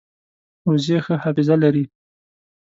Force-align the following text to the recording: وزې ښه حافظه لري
وزې 0.67 0.97
ښه 1.05 1.15
حافظه 1.23 1.55
لري 1.63 1.85